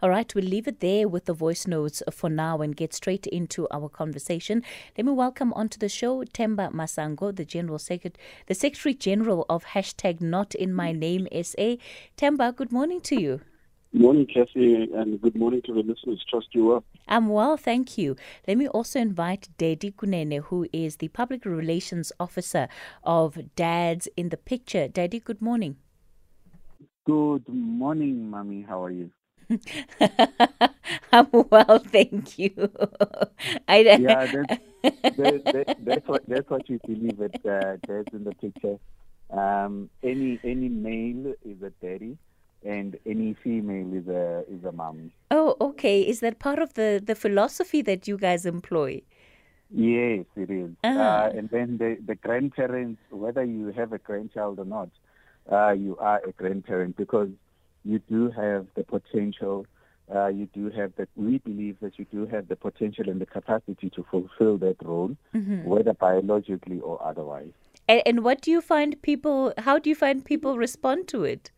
[0.00, 3.26] All right, we'll leave it there with the voice notes for now and get straight
[3.26, 4.62] into our conversation.
[4.96, 9.64] Let me welcome onto the show Themba Masango, the General Secretary, the Secretary General of
[9.64, 11.78] hashtag Not in My Name SA.
[12.16, 13.40] Themba, good morning to you.
[13.92, 16.24] Good morning, Kathy, and good morning to the listeners.
[16.30, 16.84] Trust you well.
[17.08, 18.14] I'm well, thank you.
[18.46, 22.68] Let me also invite Daddy Kunene, who is the Public Relations Officer
[23.02, 24.86] of Dads in the Picture.
[24.86, 25.78] Daddy, good morning.
[27.04, 28.62] Good morning, Mommy.
[28.62, 29.10] How are you?
[31.12, 32.52] I'm well, thank you.
[33.68, 38.24] I, yeah, that's, that, that, that's what that's what you believe at uh, Dads in
[38.24, 38.78] the Picture.
[39.30, 42.16] Um, any any male is a daddy
[42.64, 45.12] and any female is a is a mom.
[45.30, 46.02] Oh, okay.
[46.02, 49.02] Is that part of the the philosophy that you guys employ?
[49.70, 50.70] Yes, it is.
[50.82, 50.98] Uh-huh.
[50.98, 54.88] Uh, and then the the grandparents, whether you have a grandchild or not,
[55.50, 57.28] uh, you are a grandparent because
[57.88, 59.66] you do have the potential.
[60.14, 61.08] Uh, you do have that.
[61.16, 65.16] We believe that you do have the potential and the capacity to fulfill that role,
[65.34, 65.64] mm-hmm.
[65.64, 67.52] whether biologically or otherwise.
[67.88, 69.54] And, and what do you find people?
[69.58, 71.50] How do you find people respond to it?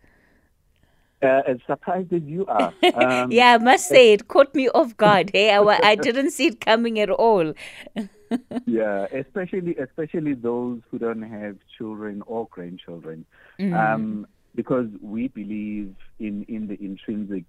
[1.22, 2.72] Uh, as surprised as you are.
[2.94, 5.30] Um, yeah, I must say it caught me off guard.
[5.34, 7.52] Hey, I, I didn't see it coming at all.
[8.66, 13.26] yeah, especially especially those who don't have children or grandchildren,
[13.58, 13.74] mm.
[13.74, 17.44] um, because we believe in in the intrinsic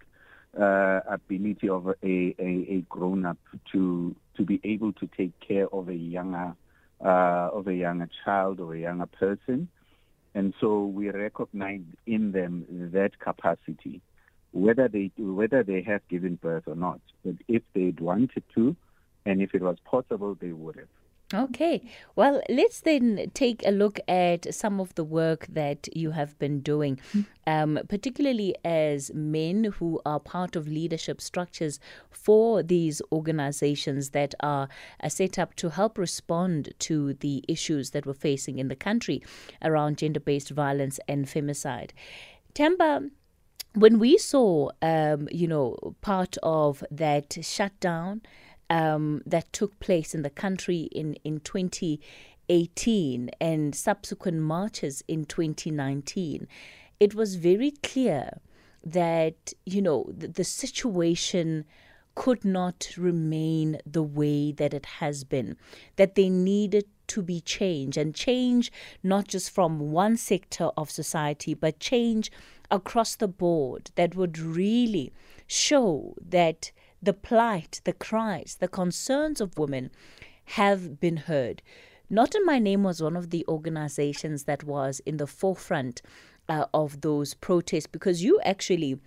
[0.59, 3.37] uh, ability of a, a, a grown up
[3.71, 6.55] to to be able to take care of a younger
[7.03, 9.67] uh, of a younger child or a younger person.
[10.33, 14.01] And so we recognize in them that capacity,
[14.51, 17.01] whether they whether they have given birth or not.
[17.25, 18.75] But if they'd wanted to,
[19.25, 21.00] and if it was possible, they would have.
[21.33, 21.81] Okay.
[22.15, 26.59] Well, let's then take a look at some of the work that you have been
[26.59, 26.99] doing,
[27.47, 34.67] um, particularly as men who are part of leadership structures for these organizations that are
[35.01, 39.23] uh, set up to help respond to the issues that we're facing in the country
[39.63, 41.91] around gender based violence and femicide.
[42.55, 43.09] Themba,
[43.73, 48.21] when we saw, um, you know, part of that shutdown,
[48.71, 56.47] um, that took place in the country in, in 2018 and subsequent marches in 2019,
[56.99, 58.39] it was very clear
[58.83, 61.65] that, you know, the, the situation
[62.15, 65.57] could not remain the way that it has been,
[65.97, 68.71] that they needed to be change and change
[69.03, 72.31] not just from one sector of society, but change
[72.69, 75.11] across the board that would really
[75.45, 79.91] show that the plight, the cries, the concerns of women
[80.45, 81.61] have been heard.
[82.09, 86.01] Not in My Name was one of the organizations that was in the forefront
[86.49, 88.99] uh, of those protests because you actually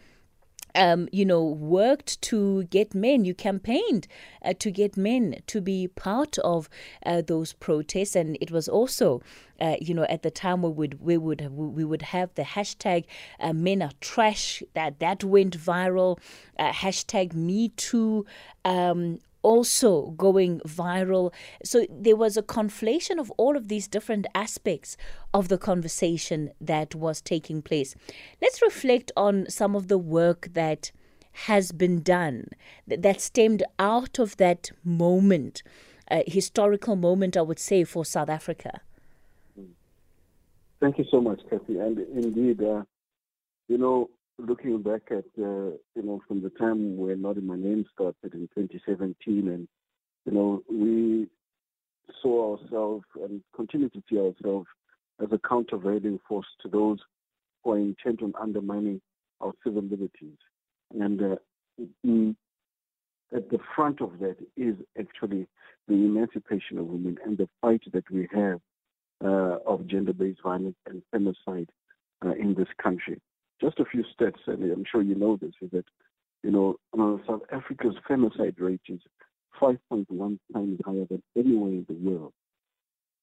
[0.74, 3.24] um, you know, worked to get men.
[3.24, 4.06] You campaigned
[4.44, 6.68] uh, to get men to be part of
[7.06, 9.22] uh, those protests, and it was also,
[9.60, 13.04] uh, you know, at the time we would we would we would have the hashtag
[13.40, 16.18] uh, Men are Trash that that went viral.
[16.58, 18.26] Uh, hashtag Me Too.
[18.64, 21.32] Um, also going viral.
[21.62, 24.96] So there was a conflation of all of these different aspects
[25.32, 27.94] of the conversation that was taking place.
[28.42, 30.90] Let's reflect on some of the work that
[31.48, 32.48] has been done
[32.86, 35.62] that stemmed out of that moment,
[36.10, 38.80] a historical moment, I would say, for South Africa.
[40.80, 41.78] Thank you so much, Kathy.
[41.78, 42.82] And indeed, uh,
[43.68, 47.56] you know, looking back at, uh, you know, from the time when Not in My
[47.56, 49.68] Name started in 2017, and,
[50.26, 51.28] you know, we
[52.22, 54.66] saw ourselves and continue to see ourselves
[55.22, 56.98] as a countervailing force to those
[57.62, 59.00] who are intent on undermining
[59.40, 60.38] our civil liberties.
[60.90, 61.36] And uh,
[62.02, 62.36] in,
[63.34, 65.46] at the front of that is actually
[65.88, 68.60] the emancipation of women and the fight that we have
[69.24, 71.68] uh, of gender-based violence and femicide
[72.24, 73.20] uh, in this country.
[73.64, 75.86] Just a few stats, and I'm sure you know this, is that,
[76.42, 79.00] you know, uh, South Africa's femicide rate is
[79.58, 82.34] 5.1 times higher than anywhere in the world.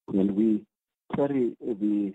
[0.08, 0.66] And we
[1.16, 2.14] carry the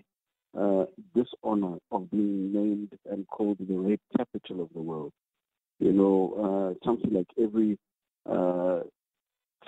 [0.59, 0.85] uh,
[1.15, 5.13] dishonor of being named and called the rape capital of the world.
[5.79, 7.77] You know, uh, something like every
[8.29, 8.81] uh,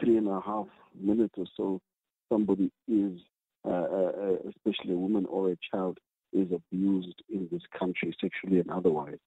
[0.02, 0.68] three and a half
[1.00, 1.80] minutes or so,
[2.28, 3.22] somebody is,
[3.64, 5.98] uh, uh, uh, especially a woman or a child,
[6.34, 9.18] is abused in this country, sexually and otherwise.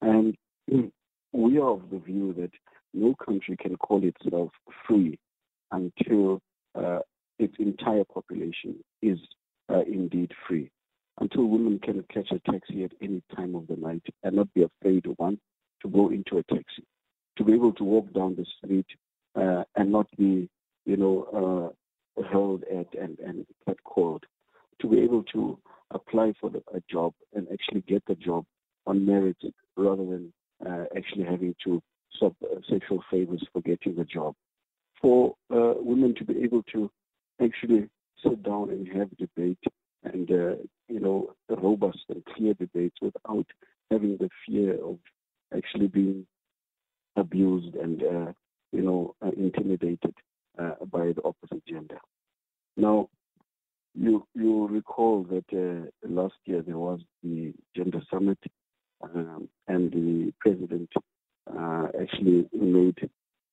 [0.00, 0.36] And
[1.32, 2.50] we are of the view that
[2.94, 4.50] no country can call itself
[4.86, 5.18] free
[5.70, 6.40] until
[6.74, 7.00] uh,
[7.38, 9.18] its entire population is
[9.68, 10.70] uh, indeed free.
[11.20, 14.62] Until women can catch a taxi at any time of the night and not be
[14.62, 15.38] afraid, one,
[15.82, 16.84] to go into a taxi,
[17.36, 18.86] to be able to walk down the street
[19.34, 20.48] uh, and not be,
[20.86, 21.74] you know,
[22.16, 23.46] uh, held at and, and
[23.84, 24.24] called,
[24.80, 25.58] to be able to
[25.90, 28.44] apply for the, a job and actually get the job
[28.86, 29.36] on merit
[29.76, 30.32] rather than
[30.66, 31.80] uh, actually having to
[32.18, 34.34] sub uh, sexual favors for getting the job.
[35.00, 36.90] For uh, women to be able to
[37.42, 37.88] actually
[38.22, 39.62] sit down and have debate
[40.02, 40.56] and uh,
[40.88, 43.46] you know robust and clear debates without
[43.90, 44.98] having the fear of
[45.56, 46.26] actually being
[47.16, 48.32] abused and uh,
[48.72, 50.14] you know intimidated
[50.90, 51.98] by the opposite gender.
[52.76, 53.08] Now,
[53.94, 58.38] you you recall that uh, last year there was the gender summit,
[59.02, 60.90] um, and the president
[61.56, 62.98] uh, actually made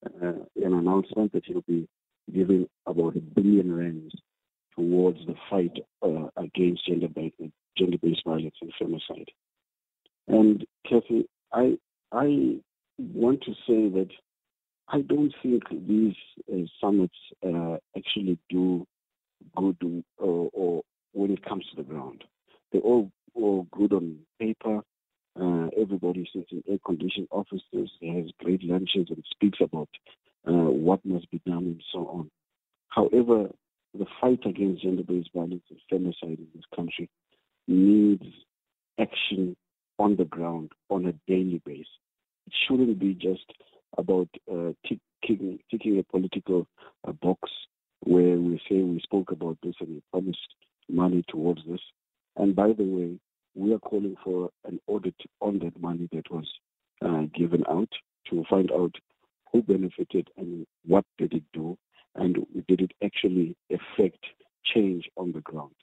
[0.06, 0.34] uh,
[0.64, 1.88] an announcement that he'll be
[2.34, 4.14] giving about a billion rands
[4.76, 5.72] towards the fight
[6.02, 7.36] uh, against gender-based,
[7.78, 9.28] gender-based violence and femicide.
[10.28, 11.78] And Kathy, I
[12.12, 12.58] I
[12.98, 14.10] want to say that
[14.88, 16.16] I don't think these
[16.52, 17.16] uh, summits
[17.46, 18.86] uh, actually do
[19.56, 20.82] good or, or,
[21.14, 22.24] when it comes to the ground.
[22.72, 24.82] They're all, all good on paper.
[25.40, 29.90] Uh, everybody sits in air-conditioned offices, has great lunches and speaks about
[30.48, 32.32] uh, what must be done and so on.
[32.90, 33.50] However,
[33.98, 37.10] the fight against gender-based violence and femicide in this country
[37.68, 38.26] needs
[39.00, 39.56] action
[40.00, 41.88] on the ground on a daily basis.
[42.48, 43.46] It shouldn't be just
[43.98, 46.68] about uh, ticking, ticking a political
[47.08, 47.50] uh, box
[48.02, 50.56] where we say we spoke about this and we promised
[50.90, 51.80] money towards this.
[52.36, 53.18] And by the way,
[53.56, 56.48] we are calling for an audit on that money that was
[57.02, 57.90] uh, given out
[58.30, 58.96] to find out
[59.52, 61.78] who benefited and what did it do
[62.16, 62.36] and
[62.68, 64.24] did it actually affect
[64.74, 65.76] change on the ground?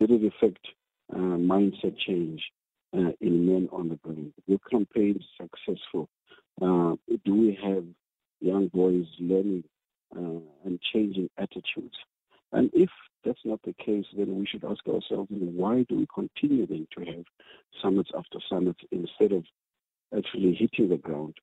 [0.00, 0.66] Did it affect
[1.12, 2.42] uh, mindset change
[2.96, 4.32] uh, in men on the ground?
[4.46, 6.08] Were campaigns successful?
[6.60, 6.94] Uh,
[7.24, 7.84] do we have
[8.40, 9.64] young boys learning
[10.16, 11.96] uh, and changing attitudes?
[12.52, 12.90] And if
[13.24, 17.04] that's not the case, then we should ask ourselves, why do we continue then to
[17.04, 17.24] have
[17.82, 19.44] summits after summits instead of
[20.16, 21.34] actually hitting the ground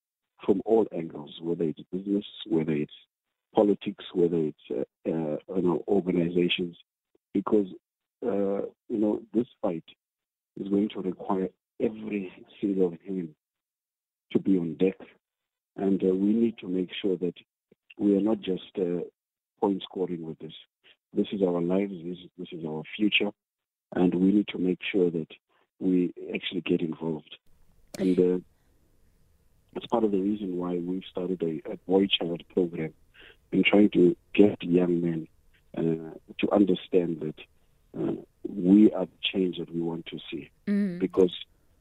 [0.46, 2.94] from all angles, whether it's business, whether it's
[3.54, 6.76] politics, whether it's uh, uh, you know organizations,
[7.34, 7.68] because
[8.26, 9.84] uh, you know this fight
[10.60, 11.50] is going to require
[11.80, 13.30] every single hand
[14.32, 14.98] to be on deck,
[15.78, 17.36] and uh, we need to make sure that
[17.98, 19.02] we are not just uh,
[19.60, 20.54] point scoring with this.
[21.16, 21.94] This is our lives.
[22.04, 23.32] This is, this is our future,
[23.96, 25.30] and we need to make sure that
[25.80, 27.38] we actually get involved.
[27.98, 28.40] And uh,
[29.76, 32.94] it's part of the reason why we've started a, a boy child program
[33.54, 35.28] in trying to get young men
[35.78, 37.40] uh, to understand that
[37.98, 38.14] uh,
[38.76, 40.50] we are the change that we want to see.
[40.68, 41.00] Mm.
[41.00, 41.34] Because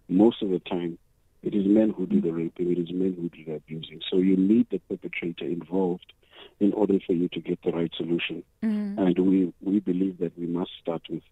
[0.09, 0.99] most of the time,
[1.43, 4.01] it is men who do the raping, it is men who do the abusing.
[4.11, 6.13] So you need the perpetrator involved
[6.61, 8.43] in order for you to get the right solution.
[8.63, 8.99] Mm.
[8.99, 11.23] And we, we believe that we must start with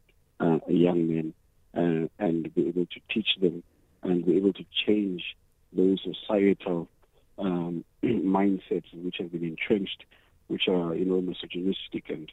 [0.40, 1.34] uh, young men
[1.74, 3.62] uh, and be able to teach them
[4.02, 5.22] and be able to change
[5.72, 6.88] those societal
[7.38, 10.04] um, mindsets which have been entrenched
[10.52, 12.30] which are, you know, misogynistic and,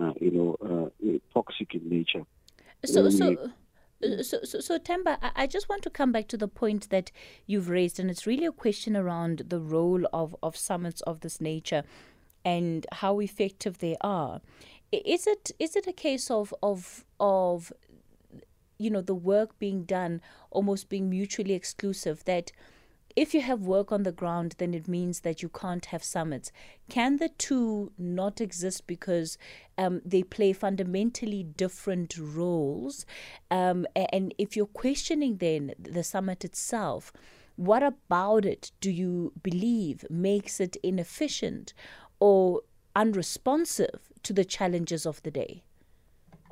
[0.00, 2.24] uh, you know, uh, toxic in nature.
[2.84, 3.36] So, so.
[4.02, 4.78] Uh, so, so,
[5.20, 7.10] Themba, I just want to come back to the point that
[7.46, 11.40] you've raised, and it's really a question around the role of, of summits of this
[11.40, 11.82] nature
[12.44, 14.40] and how effective they are.
[14.92, 17.72] Is it is it a case of of of
[18.78, 22.52] you know the work being done almost being mutually exclusive that
[23.16, 26.52] if you have work on the ground, then it means that you can't have summits.
[26.90, 29.38] Can the two not exist because
[29.78, 33.06] um, they play fundamentally different roles?
[33.50, 37.10] Um, and if you're questioning then the summit itself,
[37.56, 41.72] what about it do you believe makes it inefficient
[42.20, 42.60] or
[42.94, 45.62] unresponsive to the challenges of the day?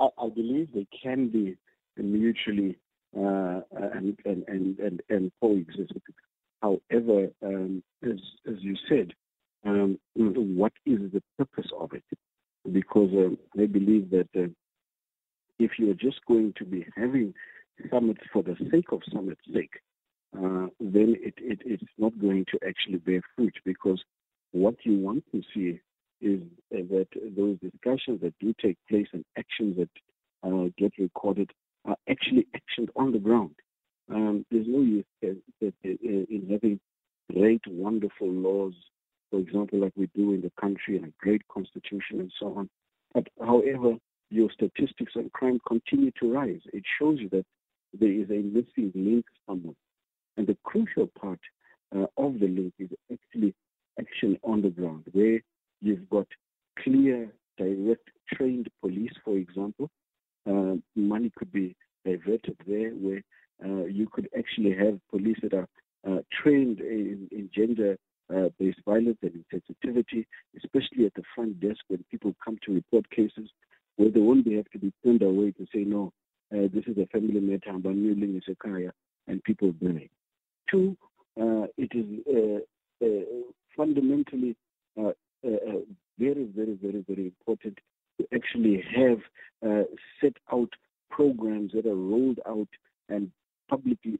[0.01, 1.57] I, I believe they can be
[1.99, 2.77] mutually
[3.17, 5.93] uh, and, and, and, and, coexist
[6.65, 8.19] However, um, as,
[8.49, 9.13] as you said,
[9.67, 12.05] um, what is the purpose of it?
[12.73, 14.49] Because um, I believe that uh,
[15.59, 17.35] if you're just going to be having
[17.91, 19.75] summits for the sake of summit's sake,
[20.35, 24.03] uh, then it, it, it's not going to actually bear fruit because
[24.53, 25.81] what you want to see
[26.23, 26.41] is
[26.75, 29.91] uh, that those discussions that do take place and actions that
[30.49, 31.51] uh, get recorded
[31.85, 33.55] are actually actioned on the ground.
[34.11, 36.81] Um, there's no use in having
[37.33, 38.75] great, wonderful laws,
[39.31, 42.69] for example, like we do in the country, and a great constitution and so on.
[43.15, 43.97] But however,
[44.31, 46.61] your statistics on crime continue to rise.
[46.73, 47.47] It shows you that
[47.99, 49.77] there is a missing link somewhere.
[50.37, 51.39] And the crucial part
[51.95, 53.55] uh, of the link is actually
[53.99, 55.41] action on the ground, where
[55.81, 56.27] you've got
[56.83, 59.91] clear, direct, trained police, for example.
[60.47, 63.23] Uh, money could be diverted there, where
[63.63, 65.69] you could actually have police that are
[66.07, 67.97] uh, trained in, in gender
[68.35, 73.09] uh, based violence and insensitivity, especially at the front desk when people come to report
[73.11, 73.49] cases,
[73.97, 76.13] where they won't be have to be turned away to say, no,
[76.53, 78.91] uh, this is a family matter, I'm in Sekaya,
[79.27, 80.09] and people burning.
[80.71, 80.97] Two,
[81.41, 83.25] uh, it is uh, uh,
[83.77, 84.57] fundamentally
[84.99, 85.13] uh,
[86.19, 87.79] very, very, very, very important
[88.19, 89.19] to actually have
[90.21, 90.71] set out
[91.11, 92.69] programs that are rolled out
[93.75, 94.19] publicly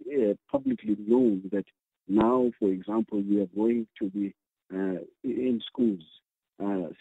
[0.51, 1.65] publicly known that
[2.09, 4.35] now, for example, we are going to be
[5.23, 6.03] in schools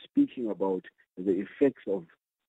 [0.04, 0.84] speaking about
[1.18, 2.04] the effects of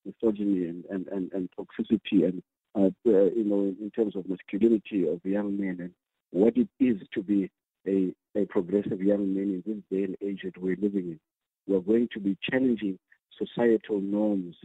[0.04, 2.42] misogyny and, and, and, and toxicity and
[2.76, 5.90] uh, you know in terms of masculinity of young men and
[6.30, 7.50] what it is to be
[7.86, 11.20] a, a progressive young man in this day and age that we're living in.
[11.66, 12.98] We're going to be challenging
[13.38, 14.56] societal norms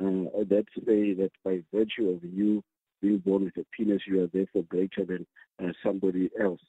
[0.00, 2.62] uh, that say that by virtue of you
[3.00, 5.26] being born with a penis, you are therefore greater than
[5.62, 6.60] uh, somebody else.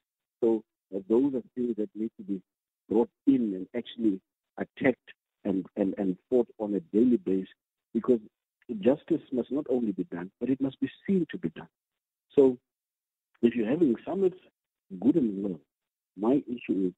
[0.42, 0.64] So
[0.96, 2.42] uh, those are things that need to be
[2.90, 4.20] brought in and actually
[4.58, 5.10] attacked
[5.44, 7.50] and, and, and fought on a daily basis
[7.94, 8.20] because
[8.82, 11.70] justice must not only be done, but it must be seen to be done.
[12.36, 12.58] So
[13.42, 14.38] if you're having summits,
[15.00, 15.60] good and well.
[16.18, 16.94] My issue is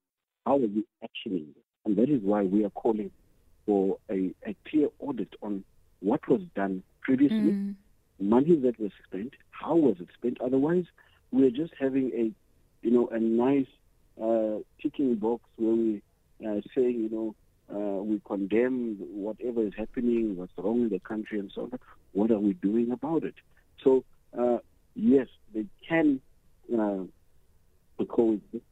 [0.45, 1.47] how are you actioning?
[1.85, 3.11] And that is why we are calling
[3.65, 5.63] for a, a clear audit on
[5.99, 7.75] what was done previously, mm.
[8.19, 10.39] Money that was spent, how was it spent.
[10.41, 10.85] Otherwise,
[11.31, 13.67] we're just having a, you know, a nice
[14.21, 16.01] uh, ticking box where we
[16.45, 17.35] uh, say, you know,
[17.73, 21.79] uh, we condemn whatever is happening, what's wrong in the country, and so on.
[22.13, 23.35] What are we doing about it?
[23.83, 24.03] So,
[24.37, 24.57] uh,
[24.95, 26.19] yes, they can
[26.77, 27.03] uh,
[28.05, 28.65] coexist,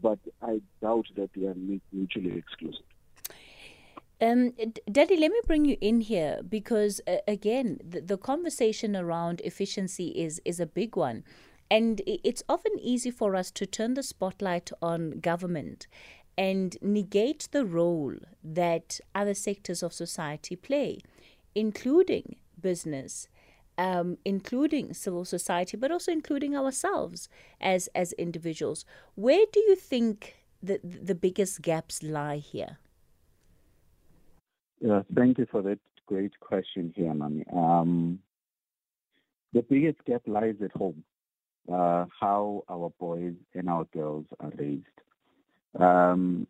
[0.00, 1.56] but I doubt that they are
[1.92, 2.85] mutually exclusive.
[4.20, 4.52] Um,
[4.90, 10.08] Daddy, let me bring you in here because uh, again, the, the conversation around efficiency
[10.08, 11.22] is is a big one.
[11.70, 15.88] And it's often easy for us to turn the spotlight on government
[16.38, 21.00] and negate the role that other sectors of society play,
[21.56, 23.28] including business,
[23.76, 27.28] um, including civil society, but also including ourselves
[27.60, 28.86] as as individuals.
[29.14, 32.78] Where do you think the the biggest gaps lie here?
[34.80, 37.52] Yeah, thank you for that great question here, Mami.
[37.54, 38.20] Um,
[39.52, 41.02] the biggest gap lies at home.
[41.72, 44.84] Uh, how our boys and our girls are raised.
[45.80, 46.46] Um,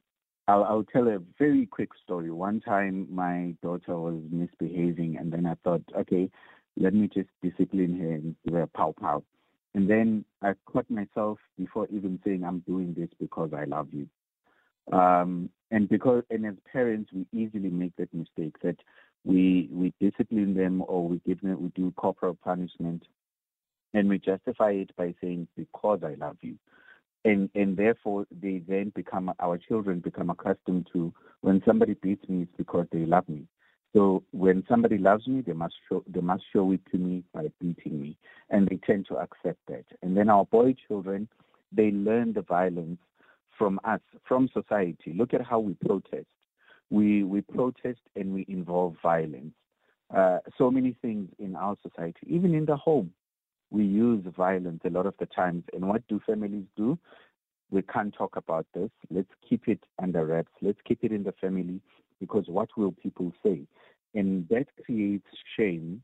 [0.47, 2.31] I'll, I'll, tell a very quick story.
[2.31, 6.31] One time, my daughter was misbehaving, and then I thought, okay,
[6.77, 9.25] let me just discipline her and give her a pow pow.
[9.75, 14.07] And then I caught myself before even saying, I'm doing this because I love you.
[14.97, 18.77] Um, and because, and as parents, we easily make that mistake that
[19.25, 23.03] we we discipline them or we give them, we do corporal punishment,
[23.93, 26.57] and we justify it by saying because I love you,
[27.25, 32.43] and and therefore they then become our children become accustomed to when somebody beats me,
[32.43, 33.47] it's because they love me.
[33.93, 37.51] So when somebody loves me, they must show they must show it to me by
[37.61, 38.17] beating me,
[38.51, 39.85] and they tend to accept that.
[40.03, 41.29] And then our boy children,
[41.73, 42.99] they learn the violence
[43.59, 45.15] from us, from society.
[45.17, 46.27] Look at how we protest.
[46.91, 49.55] We we protest and we involve violence.
[50.15, 53.11] Uh, so many things in our society, even in the home,
[53.71, 55.65] we use violence a lot of the times.
[55.73, 56.97] And what do families do?
[57.71, 58.91] We can't talk about this.
[59.11, 60.53] Let's keep it under wraps.
[60.63, 61.81] Let's keep it in the family
[62.21, 63.67] because what will people say?
[64.15, 66.03] And that creates shame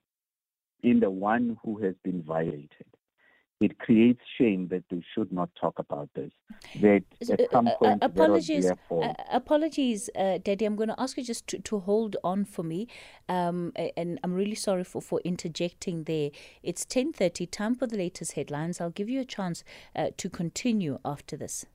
[0.83, 2.87] in the one who has been violated.
[3.63, 6.33] It creates shame that they should not talk about this.
[6.81, 10.65] That at some uh, point, uh, apologies, uh, apologies, uh, Daddy.
[10.65, 12.89] I'm going to ask you just to, to hold on for me,
[13.29, 16.31] um, and I'm really sorry for, for interjecting there.
[16.63, 17.51] It's 10:30.
[17.51, 18.81] Time for the latest headlines.
[18.81, 19.65] I'll give you a chance
[19.95, 21.67] uh, to continue after this.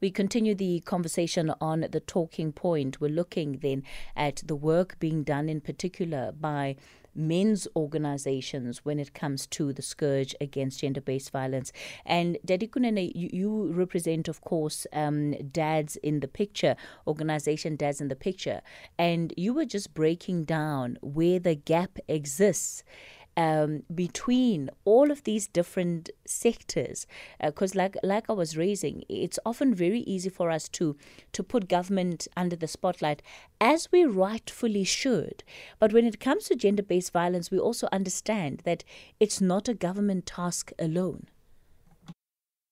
[0.00, 3.00] We continue the conversation on the talking point.
[3.00, 3.82] We're looking then
[4.16, 6.76] at the work being done in particular by
[7.18, 11.72] men's organizations when it comes to the scourge against gender based violence.
[12.06, 18.00] And Daddy Kunene, you, you represent, of course, um, Dads in the Picture, organization Dads
[18.00, 18.60] in the Picture.
[18.98, 22.84] And you were just breaking down where the gap exists
[23.38, 27.06] um, between all of these different sectors.
[27.40, 30.96] Because, uh, like like I was raising, it's often very easy for us to
[31.32, 33.22] to put government under the spotlight,
[33.60, 35.44] as we rightfully should.
[35.78, 38.84] But when it comes to gender based violence, we also understand that
[39.20, 41.22] it's not a government task alone.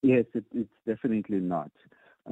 [0.02, 1.70] Yes, it, it's definitely not.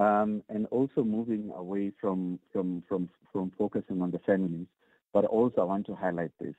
[0.00, 4.66] um, and also moving away from, from, from, from focusing on the families.
[5.12, 6.54] But also, I want to highlight this.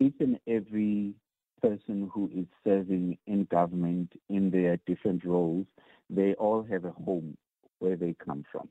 [0.00, 1.14] Each and every
[1.60, 5.66] person who is serving in government in their different roles,
[6.08, 7.36] they all have a home
[7.80, 8.68] where they come from.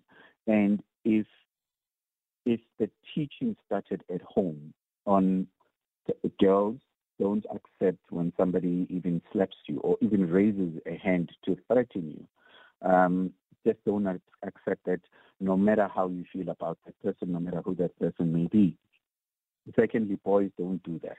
[0.47, 1.25] And if
[2.45, 4.73] if the teaching started at home
[5.05, 5.47] on
[6.39, 6.77] girls
[7.19, 12.89] don't accept when somebody even slaps you or even raises a hand to threaten you.
[12.89, 13.33] Um,
[13.65, 15.01] just don't accept that
[15.39, 18.77] no matter how you feel about that person, no matter who that person may be.
[19.75, 21.17] Secondly, boys don't do that.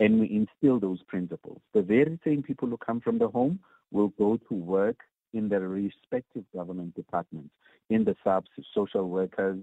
[0.00, 1.60] And we instill those principles.
[1.72, 3.60] The very same people who come from the home
[3.92, 4.96] will go to work
[5.32, 7.50] in their respective government departments,
[7.90, 9.58] in the SAPS, social workers,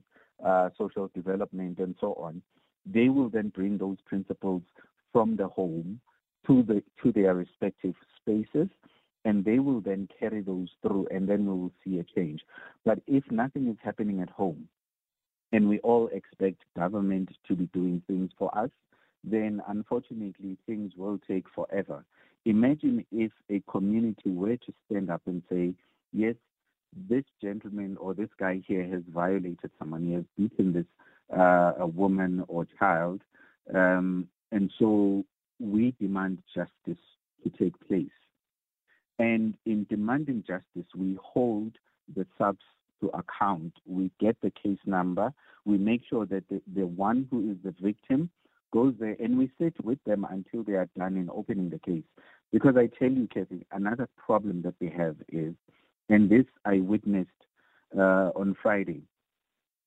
[0.46, 2.42] uh, social development, and so on.
[2.86, 4.64] They will then bring those principles
[5.12, 6.00] from the home
[6.48, 8.70] to the to their respective spaces
[9.26, 12.42] and they will then carry those through and then we will see a change
[12.86, 14.68] but if nothing is happening at home
[15.52, 18.70] and we all expect government to be doing things for us
[19.24, 22.04] then unfortunately things will take forever
[22.46, 25.74] imagine if a community were to stand up and say
[26.14, 26.36] yes
[27.10, 30.86] this gentleman or this guy here has violated someone he has beaten this
[31.38, 33.22] uh, a woman or child
[33.74, 35.24] um, and so
[35.60, 37.02] we demand justice
[37.44, 38.08] to take place.
[39.20, 41.74] And in demanding justice, we hold
[42.16, 42.64] the SAPS
[43.02, 43.74] to account.
[43.86, 45.34] We get the case number.
[45.66, 48.30] We make sure that the, the one who is the victim
[48.72, 52.04] goes there and we sit with them until they are done in opening the case.
[52.52, 55.54] Because I tell you, Kathy, another problem that we have is,
[56.10, 57.30] and this I witnessed
[57.98, 59.04] uh, on Friday,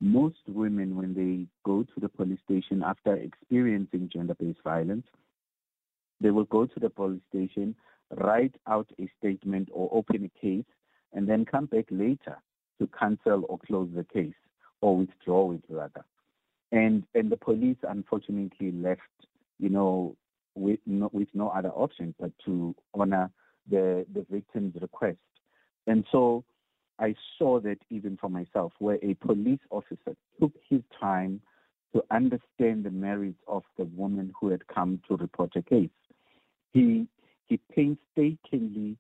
[0.00, 5.06] most women, when they go to the police station after experiencing gender based violence,
[6.21, 7.75] they will go to the police station,
[8.16, 10.64] write out a statement or open a case,
[11.12, 12.37] and then come back later
[12.78, 14.35] to cancel or close the case
[14.81, 16.04] or withdraw it rather.
[16.73, 19.00] And and the police unfortunately left,
[19.58, 20.17] you know,
[20.54, 23.30] with no, with no other option but to honor
[23.71, 25.19] the the victim's request.
[25.87, 26.45] And so
[26.99, 31.41] I saw that even for myself, where a police officer took his time
[31.95, 35.91] to understand the merits of the woman who had come to report a case.
[36.73, 37.06] He
[37.47, 38.97] he painstakingly,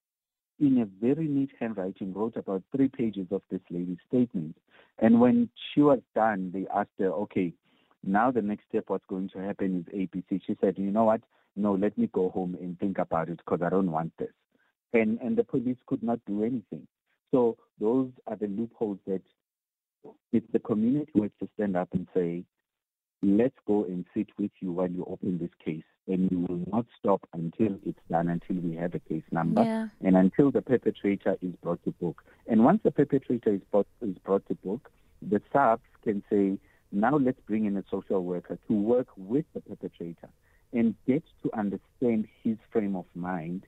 [0.60, 4.56] in a very neat handwriting, wrote about three pages of this lady's statement.
[4.98, 7.52] And when she was done, they asked her, okay,
[8.04, 10.40] now the next step, what's going to happen is ABC.
[10.46, 11.22] She said, you know what?
[11.56, 14.32] No, let me go home and think about it because I don't want this.
[14.92, 16.86] And and the police could not do anything.
[17.30, 19.22] So those are the loopholes that
[20.32, 22.44] if the community were to stand up and say,
[23.24, 26.86] let's go and sit with you while you open this case, and you will not
[26.98, 29.88] stop until it's done, until we have a case number, yeah.
[30.02, 32.22] and until the perpetrator is brought to book.
[32.46, 34.90] And once the perpetrator is brought, is brought to book,
[35.22, 36.58] the SAPS can say,
[36.92, 40.28] now let's bring in a social worker to work with the perpetrator
[40.72, 43.66] and get to understand his frame of mind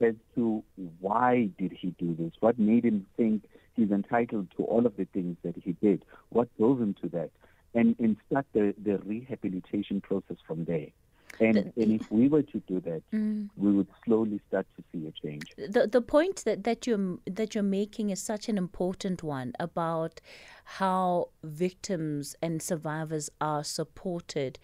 [0.00, 0.64] as to
[1.00, 2.32] why did he do this?
[2.40, 3.44] What made him think
[3.76, 6.04] he's entitled to all of the things that he did?
[6.30, 7.30] What drove him to that?
[7.72, 10.88] And, and start the, the rehabilitation process from there.
[11.38, 13.48] And, the, and if we were to do that, mm.
[13.56, 15.54] we would slowly start to see a change.
[15.56, 20.20] The the point that, that you're that you're making is such an important one about
[20.64, 24.58] how victims and survivors are supported,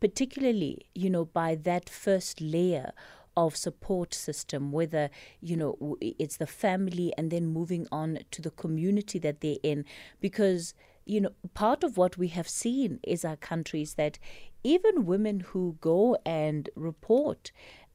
[0.00, 2.92] particularly you know by that first layer
[3.36, 8.50] of support system, whether you know it's the family and then moving on to the
[8.50, 9.84] community that they're in,
[10.20, 14.18] because you know part of what we have seen is our countries that
[14.64, 17.50] even women who go and report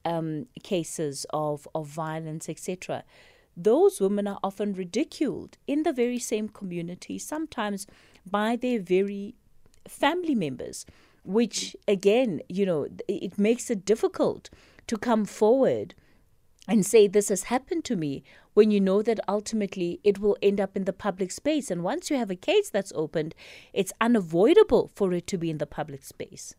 [0.08, 3.04] um, cases of of violence, etc.
[3.56, 7.88] Those women are often ridiculed in the very same community, sometimes
[8.30, 9.36] by their very
[9.88, 10.86] family members,
[11.24, 14.50] which again, you know, it makes it difficult
[14.88, 15.96] to come forward
[16.68, 20.60] and say this has happened to me when you know that ultimately it will end
[20.60, 21.72] up in the public space.
[21.72, 23.36] And once you have a case that's opened
[23.74, 26.56] it's unavoidable for it to be in the public space.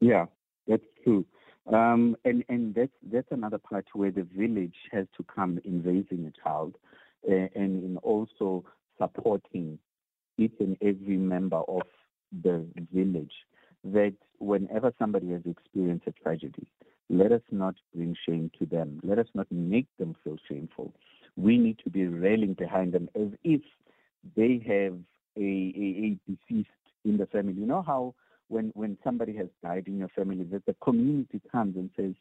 [0.00, 0.26] Yeah
[0.66, 1.24] that's true.
[1.72, 6.26] Um, and and that's that's another part where the village has to come in raising
[6.26, 6.74] a child
[7.28, 8.64] uh, and in also
[9.00, 9.78] supporting
[10.38, 11.82] each and every member of
[12.42, 13.32] the village
[13.84, 16.66] that whenever somebody has experienced a tragedy
[17.12, 18.98] let us not bring shame to them.
[19.04, 20.94] Let us not make them feel shameful.
[21.36, 23.60] We need to be railing behind them as if
[24.34, 24.94] they have
[25.36, 26.70] a, a, a deceased
[27.04, 27.52] in the family.
[27.52, 28.14] You know how
[28.48, 32.14] when, when somebody has died in your family, that the community comes and says,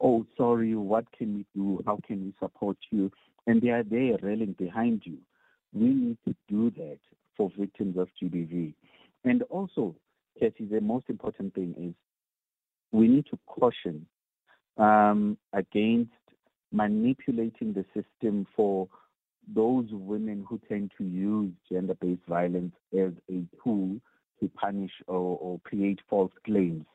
[0.00, 1.82] Oh, sorry, what can we do?
[1.86, 3.10] How can we support you?
[3.46, 5.18] And they are there railing behind you.
[5.72, 6.98] we need to do that
[7.36, 8.74] for victims of GBV.
[9.24, 9.94] And also,
[10.38, 11.94] Cassie, the most important thing is
[12.92, 14.06] we need to caution
[14.76, 16.10] um, against
[16.72, 18.88] manipulating the system for
[19.54, 23.96] those women who tend to use gender based violence as a tool
[24.40, 26.86] to punish or, or create false claims.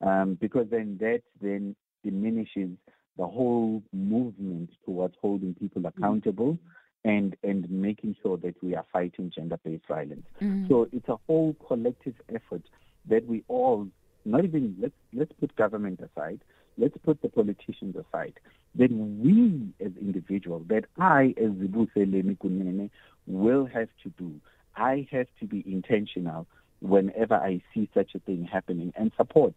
[0.00, 2.70] Um, because then that then diminishes
[3.18, 6.58] the whole movement towards holding people accountable
[7.04, 10.26] and and making sure that we are fighting gender-based violence.
[10.40, 10.68] Mm-hmm.
[10.68, 12.62] So it's a whole collective effort
[13.08, 13.88] that we all,
[14.24, 16.40] not even let's let's put government aside,
[16.80, 18.34] let's put the politicians aside,
[18.76, 22.90] that we as individuals, that I as Zibusele Kunene
[23.26, 24.34] will have to do.
[24.76, 26.46] I have to be intentional
[26.80, 29.54] whenever I see such a thing happening and support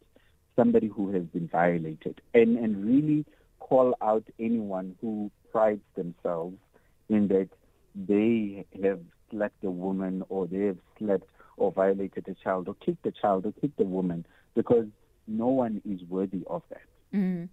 [0.55, 3.25] somebody who has been violated and, and really
[3.59, 6.57] call out anyone who prides themselves
[7.09, 7.49] in that
[7.95, 8.99] they have
[9.31, 13.45] slept a woman or they have slept or violated a child or kicked a child
[13.45, 14.85] or kicked a woman because
[15.27, 16.81] no one is worthy of that.
[17.13, 17.49] Mm.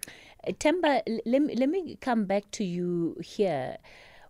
[0.49, 3.77] Themba, let me, let me come back to you here.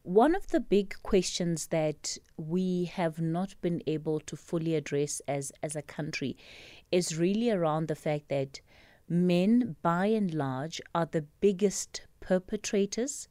[0.03, 5.53] One of the big questions that we have not been able to fully address as,
[5.63, 6.37] as a country
[6.91, 8.61] is really around the fact that
[9.09, 13.29] men, by and large, are the biggest perpetrators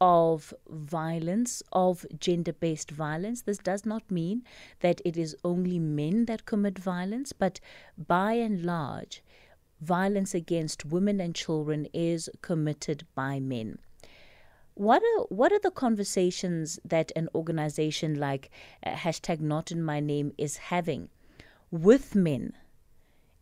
[0.00, 3.42] of violence, of gender based violence.
[3.42, 4.42] This does not mean
[4.80, 7.60] that it is only men that commit violence, but
[7.96, 9.22] by and large,
[9.84, 13.78] violence against women and children is committed by men.
[14.74, 18.50] What are what are the conversations that an organization like
[18.84, 21.10] uh, hashtag Not in My Name is having
[21.70, 22.54] with men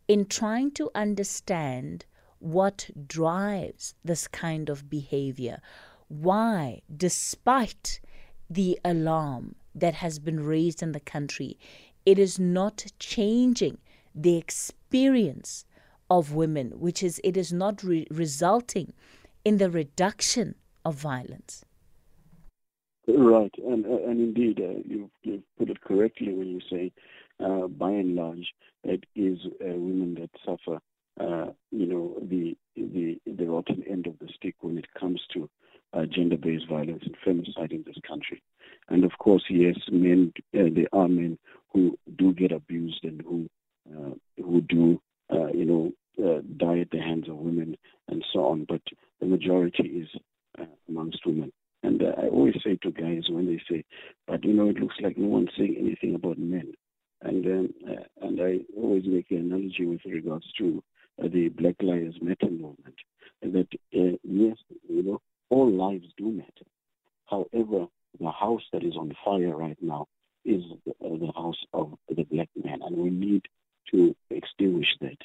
[0.09, 2.05] in trying to understand
[2.39, 5.63] what drives this kind of behavior?
[6.09, 8.01] Why, despite
[8.51, 11.59] the alarm that has been raised in the country,
[12.05, 13.79] it is not changing
[14.15, 15.65] the experience
[16.19, 18.93] of women, which is it is not re- resulting
[19.45, 21.65] in the reduction of violence.
[23.09, 26.93] Right, and uh, and indeed, uh, you you put it correctly when you say,
[27.45, 28.53] uh, by and large,
[28.85, 30.79] it is uh, women that suffer,
[31.21, 35.51] uh, you know, the the the rotten end of the stick when it comes to
[35.95, 38.41] uh, gender-based violence and femicide in this country.
[38.89, 41.39] And of course, yes, men there are men
[41.73, 43.49] who do get abused and who
[44.37, 45.01] who do,
[45.53, 45.93] you know,
[46.57, 47.77] die at the hands of women
[48.09, 48.65] and so on.
[48.69, 48.83] But
[49.21, 50.09] the majority is
[50.59, 51.53] uh, amongst women.
[51.83, 53.85] And uh, I always say to guys when they say,
[54.27, 56.73] but you know, it looks like no one's saying anything about men.
[57.23, 60.83] And um, uh, and I always make an analogy with regards to
[61.23, 62.97] uh, the Black Lives Matter movement,
[63.43, 64.57] that uh, yes,
[64.89, 65.21] you know,
[65.51, 66.67] all lives do matter.
[67.27, 67.87] However,
[68.19, 70.09] the house that is on fire right now
[70.45, 73.43] is the, uh, the house of the black man, and we need
[73.93, 75.19] to extinguish that.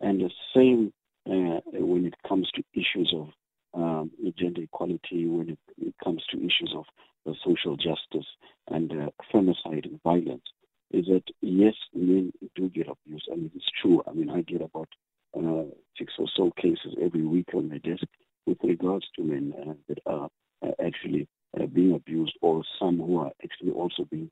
[0.00, 0.92] And the same
[1.24, 3.28] when it comes to issues of
[3.74, 6.84] um, gender equality, when it, it, comes to issues of
[7.26, 8.26] uh, social justice
[8.68, 10.44] and uh, femicide and violence,
[10.90, 13.28] is that yes, men do get abused.
[13.32, 14.02] I mean, it's true.
[14.06, 14.88] I mean, I get about
[15.36, 15.64] uh,
[15.96, 18.04] six or so cases every week on my desk
[18.46, 20.28] with regards to men uh, that are
[20.62, 21.26] uh, actually
[21.58, 24.30] uh, being abused, or some who are actually also being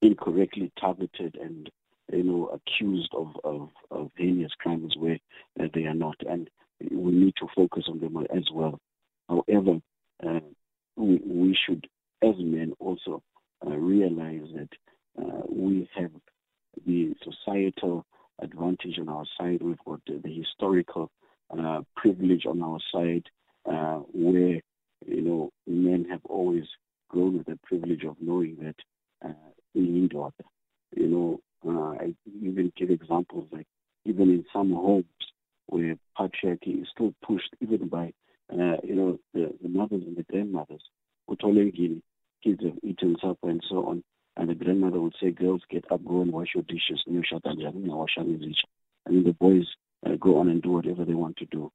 [0.00, 1.70] incorrectly targeted and
[2.12, 5.18] you know accused of of, of heinous crimes where
[5.74, 6.16] they are not.
[6.28, 6.50] And
[6.90, 8.78] we need to focus on them as well.
[9.28, 9.78] However,
[10.26, 10.40] uh,
[10.96, 11.86] we, we, should,
[12.22, 13.22] as men, also
[13.66, 14.68] uh, realize that
[15.18, 16.10] uh, we have
[16.86, 18.04] the societal
[18.40, 19.62] advantage on our side.
[19.62, 21.10] We've got the, historical
[21.50, 23.24] uh, privilege on our side,
[23.70, 24.60] uh, where
[25.06, 26.64] you know men have always
[27.08, 28.76] grown with the privilege of knowing that
[29.28, 29.34] uh,
[29.74, 30.32] we need order.
[30.96, 33.66] You know, I even give examples like
[34.04, 35.04] even in some homes
[35.66, 38.12] where patriarchy is still pushed even by,
[38.52, 40.82] uh, you know, the, the, mothers and the grandmothers.
[41.28, 42.02] Utolengini,
[42.42, 44.04] kids have eaten supper and so on.
[44.36, 47.02] And the grandmother would say, girls, get up, go and wash your dishes.
[47.06, 47.22] And
[49.06, 49.66] then the boys
[50.06, 51.70] uh, go on and do whatever they want to do.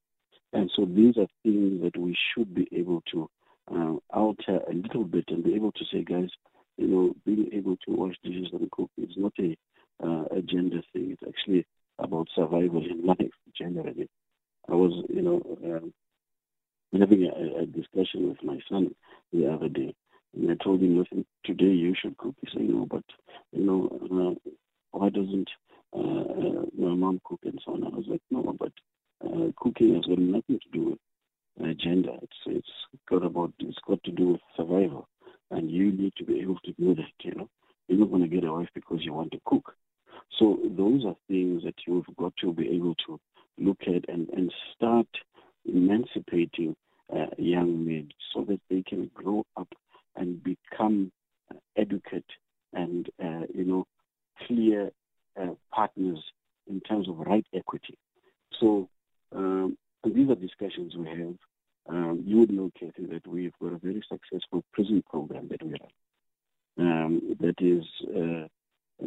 [0.53, 3.29] And so these are things that we should be able to
[3.71, 6.29] uh, alter a little bit and be able to say, guys,
[6.77, 9.57] you know, being able to wash dishes and cook is not a,
[10.03, 11.11] uh, a gender thing.
[11.11, 11.65] It's actually
[11.99, 14.09] about survival in life generally.
[14.69, 15.93] I was, you know, um,
[16.97, 18.93] having a, a, discussion with my son
[19.31, 19.93] the other day,
[20.35, 22.35] and I told him, listen, today you should cook.
[22.41, 23.03] He said, no, but,
[23.51, 24.51] you know, uh,
[24.91, 25.49] why doesn't
[25.95, 27.83] uh, uh, my mom cook and so on?
[27.83, 28.71] I was like, no, but
[29.25, 30.99] uh, cooking has got nothing to do with
[31.61, 32.11] uh, gender.
[32.21, 32.67] It's it's
[33.09, 35.07] got about it's got to do with survival.
[35.49, 37.13] and you need to be able to do that.
[37.23, 37.49] You know,
[37.87, 39.73] you're not going to get a wife because you want to cook.
[40.39, 43.19] So those are things that you've got to be able to
[43.57, 45.07] look at and, and start
[45.65, 46.75] emancipating
[47.13, 49.69] uh, young men so that they can grow up
[50.15, 51.11] and become
[51.49, 52.25] uh, educate
[52.73, 53.87] and, uh, you know,
[54.45, 54.91] clear
[55.41, 56.19] uh, partners
[56.67, 57.97] in terms of right equity.
[58.59, 58.89] So
[59.33, 61.35] um, these are discussions we have.
[61.89, 65.71] Um, you would know, Kathy, that we've got a very successful prison program that we
[65.71, 65.89] run
[66.79, 67.83] um, that is
[68.15, 68.47] uh,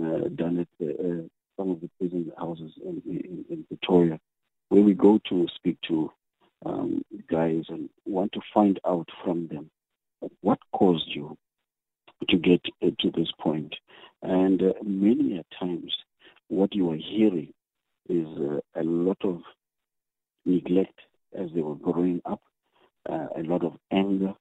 [0.03, 1.23] uh, done at uh,
[1.57, 4.19] some of the prison houses in, in, in, Victoria,
[4.69, 6.11] where we go to speak to
[6.67, 9.71] um, guys and want to find out from them
[10.41, 11.37] what caused you
[12.29, 13.75] to get uh, to this point.
[14.23, 15.93] And uh, many a times,
[16.49, 17.53] what you are hearing
[18.09, 19.41] is uh, a lot of
[20.45, 20.99] neglect
[21.39, 22.41] as they were growing up,
[23.09, 24.35] uh, a lot of anger.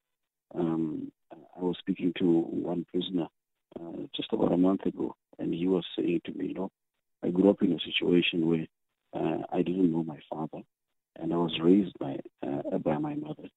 [0.56, 1.12] Um,
[1.60, 3.28] I was speaking to one prisoner
[3.80, 6.72] uh, just about a month ago, and he was saying to me, you know,
[7.24, 8.66] I grew up in a situation where
[9.14, 10.64] uh, I didn't know my father,
[11.18, 13.50] and I was raised by uh, by my mother.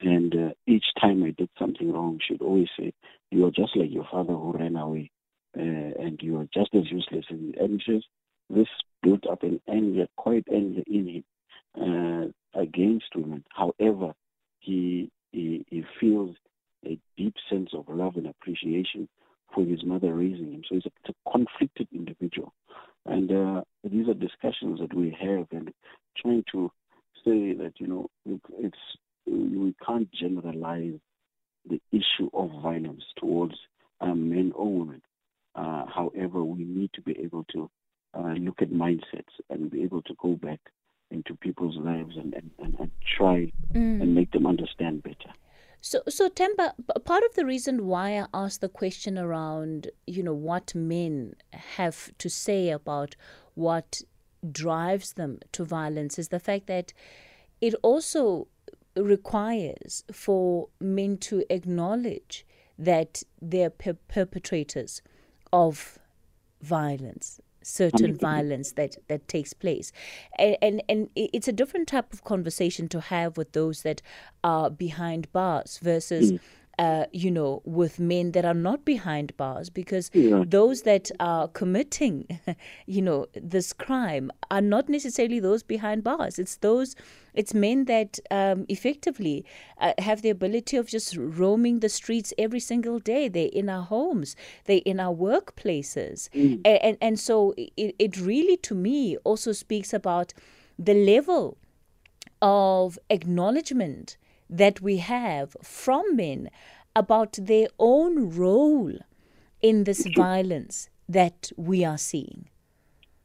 [0.00, 2.92] And uh, each time I did something wrong, she'd always say,
[3.30, 5.10] "You are just like your father who ran away,
[5.56, 5.60] uh,
[6.14, 8.02] and you are just as useless." And, says
[8.50, 8.68] this
[9.02, 11.24] built up an anger, quite anger in
[11.76, 13.44] him uh, against women.
[13.50, 14.14] However,
[14.60, 16.36] he, he he feels
[16.86, 19.08] a deep sense of love and appreciation
[19.54, 20.62] for his mother raising him.
[20.68, 22.52] So he's a, it's a conflicted individual.
[23.06, 25.72] And uh, these are discussions that we have and
[26.16, 26.70] trying to
[27.24, 28.06] say that, you know,
[28.58, 28.78] it's
[29.26, 31.00] we can't generalize
[31.68, 33.54] the issue of violence towards
[34.00, 35.02] uh, men or women.
[35.54, 37.70] Uh, however, we need to be able to
[38.14, 40.60] uh, look at mindsets and be able to go back
[41.10, 44.00] into people's lives and, and, and, and try mm.
[44.02, 45.32] and make them understand better.
[45.80, 46.72] So, so Themba,
[47.04, 52.10] part of the reason why I asked the question around, you know, what men have
[52.18, 53.16] to say about
[53.54, 54.00] what
[54.50, 56.92] drives them to violence is the fact that
[57.60, 58.48] it also
[58.96, 62.46] requires for men to acknowledge
[62.78, 65.02] that they're per- perpetrators
[65.54, 65.98] of
[66.60, 69.90] violence certain violence that, that takes place.
[70.38, 74.02] And, and, and it's a different type of conversation to have with those that
[74.42, 76.32] are behind bars versus.
[76.32, 76.40] Mm
[76.78, 80.44] uh, you know, with men that are not behind bars because yeah.
[80.46, 82.26] those that are committing,
[82.86, 86.38] you know, this crime are not necessarily those behind bars.
[86.38, 86.96] It's those,
[87.34, 89.44] it's men that um, effectively
[89.78, 93.28] uh, have the ability of just roaming the streets every single day.
[93.28, 94.34] They're in our homes,
[94.64, 96.28] they're in our workplaces.
[96.30, 96.60] Mm.
[96.64, 100.34] And, and, and so it, it really, to me, also speaks about
[100.78, 101.56] the level
[102.42, 104.16] of acknowledgement
[104.48, 106.50] that we have from men
[106.96, 108.92] about their own role
[109.60, 112.48] in this violence that we are seeing.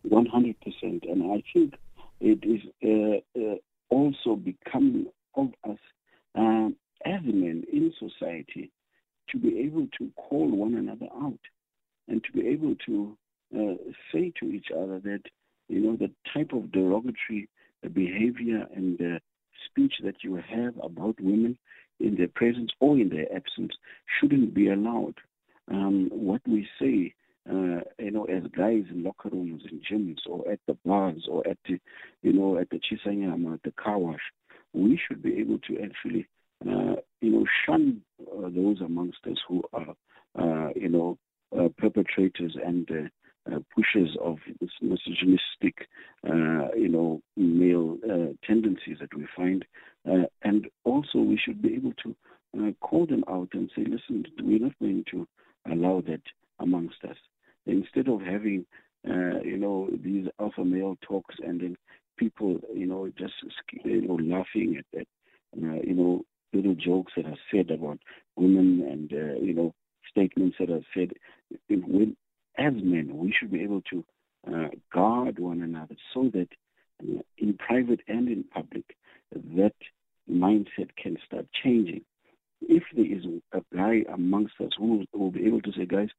[0.08, 0.55] 100%.
[0.82, 1.75] And I think
[2.19, 3.55] it is uh, uh,
[3.89, 5.77] also becoming of us
[6.36, 6.69] uh,
[7.05, 8.71] as men in society
[9.29, 11.39] to be able to call one another out
[12.08, 13.17] and to be able to
[13.55, 13.75] uh,
[14.12, 15.21] say to each other that,
[15.67, 17.47] you know, the type of derogatory
[17.93, 19.19] behavior and uh,
[19.65, 21.57] speech that you have about women
[21.99, 23.73] in their presence or in their absence
[24.19, 25.15] shouldn't be allowed.
[25.69, 27.13] Um, what we say,
[27.49, 31.47] uh, you know, as guys in locker rooms, in gyms, or at the bars, or
[31.47, 31.79] at the,
[32.21, 34.19] you know, at the shisanyama, at the car wash,
[34.73, 36.27] we should be able to actually,
[36.67, 39.95] uh, you know, shun uh, those amongst us who are,
[40.37, 41.17] uh, you know,
[41.57, 43.09] uh, perpetrators and uh,
[43.75, 44.38] pushes of
[44.81, 45.88] misogynistic,
[46.27, 49.65] uh, you know, male uh, tendencies that we find.
[50.09, 52.15] Uh, and also, we should be able to
[52.57, 55.27] uh, call them out and say, listen, we're not going to
[55.71, 56.21] allow that
[56.59, 57.17] amongst us.
[57.65, 58.65] Instead of having,
[59.07, 61.77] uh, you know, these alpha male talks and then
[62.17, 63.33] people, you know, just,
[63.83, 65.07] you know, laughing at that,
[65.85, 67.99] you know, little jokes that are said about
[68.35, 69.12] women and,
[69.45, 69.73] you know,
[70.09, 71.12] statements that are said
[71.69, 72.15] when
[72.57, 74.05] as men, we should be able to
[74.47, 76.47] uh, guard one another so that
[77.01, 78.95] uh, in private and in public,
[79.55, 79.73] that
[80.29, 82.01] mindset can start changing.
[82.62, 86.09] If there is a guy amongst us who will be able to say, guys,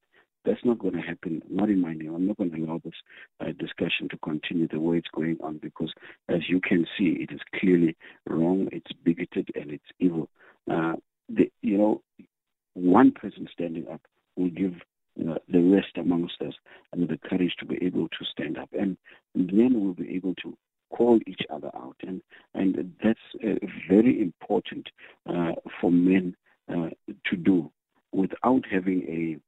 [0.44, 2.14] that's not going to happen, not in my name.
[2.14, 2.94] I'm not going to allow this
[3.40, 5.92] uh, discussion to continue the way it's going on because,
[6.28, 10.28] as you can see, it is clearly wrong, it's bigoted, and it's evil.
[10.70, 10.94] Uh,
[11.28, 12.02] the, you know,
[12.74, 14.00] one person standing up
[14.36, 14.72] will give
[15.18, 16.54] uh, the rest amongst us
[16.92, 18.68] and the courage to be able to stand up.
[18.72, 18.96] And
[19.34, 20.56] then we'll be able to
[20.90, 21.96] call each other out.
[22.02, 22.20] And,
[22.54, 24.88] and that's uh, very important
[25.28, 26.36] uh, for men
[26.70, 26.90] uh,
[27.26, 27.70] to do.
[28.12, 29.40] Without having a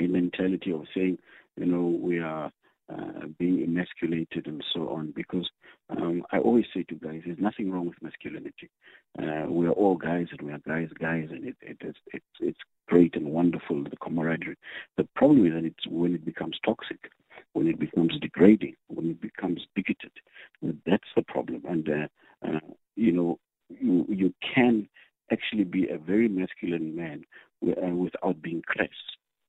[0.00, 1.18] a mentality of saying,
[1.56, 2.50] you know, we are
[2.92, 5.12] uh, being emasculated and so on.
[5.14, 5.48] Because
[5.90, 8.70] um, I always say to guys, there's nothing wrong with masculinity.
[9.18, 12.24] Uh, we are all guys, and we are guys, guys, and it, it, it's it's
[12.40, 14.56] it's great wonderful the camaraderie.
[14.96, 17.10] The problem is that it's when it becomes toxic,
[17.54, 20.12] when it becomes degrading, when it becomes bigoted.
[20.86, 21.62] That's the problem.
[21.68, 22.60] And uh, uh,
[22.94, 24.88] you know, you you can
[25.34, 27.24] actually be a very masculine man
[27.66, 28.98] uh, without being crass.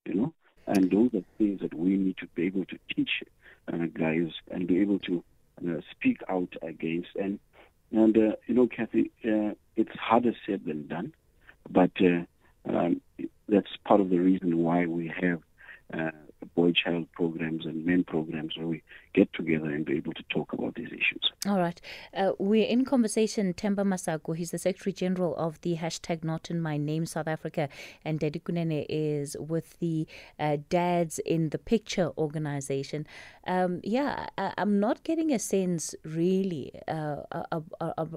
[0.08, 0.34] You know,
[0.68, 3.14] and those are things that we need to be able to teach
[3.72, 5.24] uh, guys and be able to
[5.66, 7.10] uh, speak out against.
[7.16, 7.40] And,
[7.92, 11.14] and uh, you know, Kathy, it's harder said than done,
[11.70, 11.92] but
[12.70, 13.02] um,
[13.54, 15.42] that's part of the reason why we have
[15.94, 16.12] uh,
[16.56, 20.54] boy child programs and men programs where we get together and be able to talk
[20.54, 21.32] about these issues.
[21.48, 21.80] All right.
[22.16, 23.54] Uh, we're in conversation.
[23.54, 27.70] Themba Masango, he's the Secretary General of the hashtag Not in My Name South Africa,
[28.04, 30.08] and Daddy Kunene is with the
[30.40, 33.08] uh, Dads in the Picture organization.
[33.48, 37.18] Um, yeah, I, am not getting a sense really uh,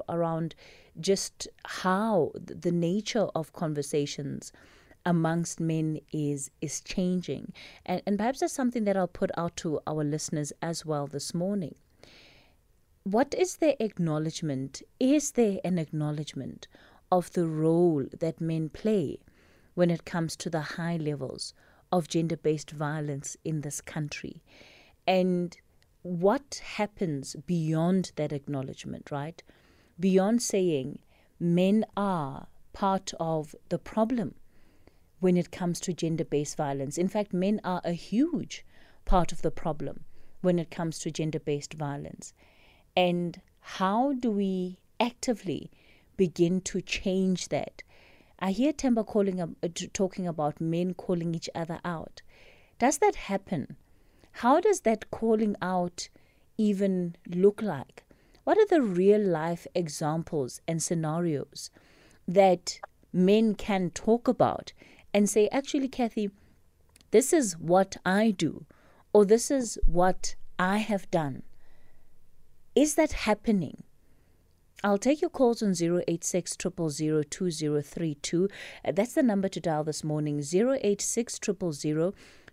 [0.09, 0.55] around
[0.99, 4.53] just how the nature of conversations
[5.07, 7.53] amongst men is is changing.
[7.87, 11.33] And, and perhaps that's something that I'll put out to our listeners as well this
[11.33, 11.77] morning.
[13.05, 14.83] What is the acknowledgement?
[14.99, 16.67] Is there an acknowledgement
[17.11, 19.21] of the role that men play
[19.75, 21.55] when it comes to the high levels
[21.93, 24.43] of gender based violence in this country?
[25.07, 25.57] And
[26.03, 29.41] what happens beyond that acknowledgement, right?
[30.01, 30.99] Beyond saying
[31.39, 34.35] men are part of the problem
[35.21, 36.99] when it comes to gender based violence.
[36.99, 38.65] In fact, men are a huge
[39.05, 40.05] part of the problem
[40.41, 42.35] when it comes to gender based violence.
[42.97, 45.71] And how do we actively
[46.17, 47.83] begin to change that?
[48.39, 52.23] I hear Themba calling, uh, talking about men calling each other out.
[52.79, 53.77] Does that happen?
[54.33, 56.09] How does that calling out
[56.59, 58.05] even look like?
[58.45, 61.71] What are the real life examples and scenarios
[62.29, 62.79] that
[63.13, 64.73] men can talk about
[65.17, 66.31] and say, actually, Kathy,
[67.11, 68.67] this is what I do,
[69.15, 71.43] or this is what I have done.
[72.75, 73.83] Is that happening?
[74.85, 78.49] I'll take your calls on 086 2032.
[78.85, 81.39] Uh, that's the number to dial this morning 086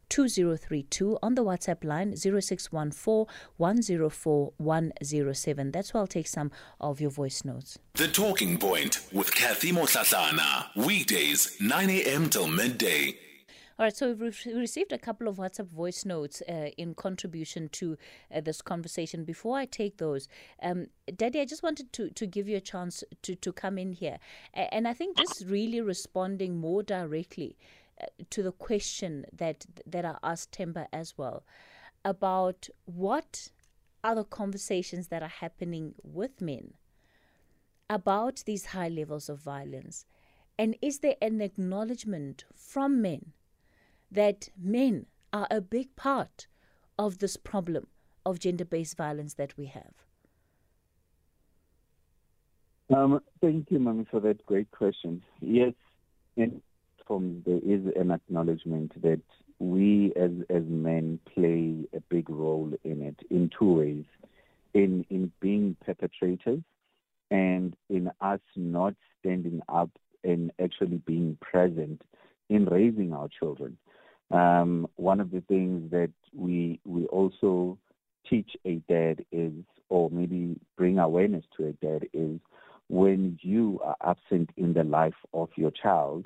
[0.09, 3.25] 2032 on the WhatsApp line 0614
[3.57, 5.71] 104 107.
[5.71, 7.79] That's where I'll take some of your voice notes.
[7.93, 10.67] The Talking Point with Kathy Motlatlana.
[10.75, 12.29] Weekdays, 9 a.m.
[12.29, 13.15] till midday.
[13.79, 17.97] All right, so we've received a couple of WhatsApp voice notes uh, in contribution to
[18.31, 19.23] uh, this conversation.
[19.23, 20.27] Before I take those,
[20.61, 23.93] um, Daddy, I just wanted to, to give you a chance to, to come in
[23.93, 24.19] here.
[24.53, 27.57] And I think just really responding more directly
[28.29, 31.43] to the question that that I asked Themba as well
[32.05, 33.49] about what
[34.03, 36.73] are the conversations that are happening with men
[37.89, 40.05] about these high levels of violence
[40.57, 43.33] and is there an acknowledgement from men
[44.11, 46.47] that men are a big part
[46.97, 47.87] of this problem
[48.25, 49.93] of gender based violence that we have?
[52.95, 55.23] Um, thank you, Mami, for that great question.
[55.41, 55.73] Yes,
[56.37, 56.61] and
[57.03, 59.21] platform, there is an acknowledgement that
[59.59, 64.05] we as as men play a big role in it in two ways,
[64.73, 66.61] in in being perpetrators,
[67.31, 69.89] and in us not standing up
[70.23, 72.01] and actually being present
[72.49, 73.77] in raising our children.
[74.31, 77.77] Um, one of the things that we we also
[78.29, 79.53] teach a dad is,
[79.89, 82.39] or maybe bring awareness to a dad is,
[82.89, 86.25] when you are absent in the life of your child,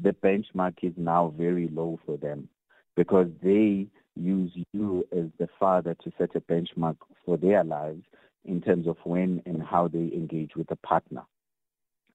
[0.00, 2.48] the benchmark is now very low for them
[2.96, 8.04] because they use you as the father to set a benchmark for their lives
[8.44, 11.22] in terms of when and how they engage with a partner.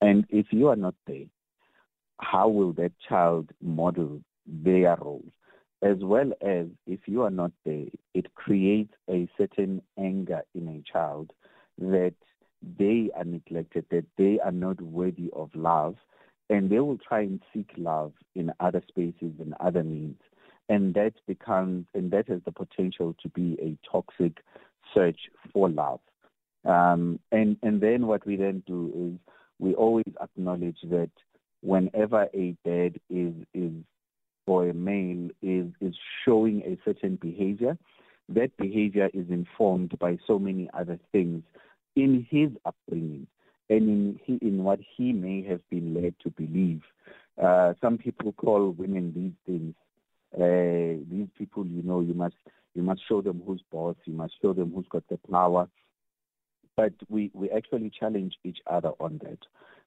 [0.02, 1.26] And if you are not there,
[2.20, 5.26] how will that child model their role?
[5.82, 10.92] As well as if you are not there, it creates a certain anger in a
[10.92, 11.32] child
[11.78, 12.14] that
[12.78, 15.96] they are neglected, that they are not worthy of love,
[16.50, 20.20] and they will try and seek love in other spaces and other means.
[20.68, 24.44] And that becomes, and that has the potential to be a toxic
[24.94, 25.20] search
[25.54, 26.00] for love.
[26.66, 31.10] Um, and, and then what we then do is we always acknowledge that
[31.62, 33.72] whenever a dad is, is
[34.46, 35.96] or a male is, is
[36.26, 37.78] showing a certain behavior,
[38.30, 41.44] that behavior is informed by so many other things
[41.96, 43.28] in his upbringing
[43.70, 46.82] and in, in what he may have been led to believe.
[47.42, 49.74] Uh, some people call women these things
[50.36, 52.36] uh, these people, you know, you must
[52.76, 53.96] you must show them who's boss.
[54.06, 55.68] You must show them who's got the power.
[56.76, 59.40] But we, we actually challenge each other on that.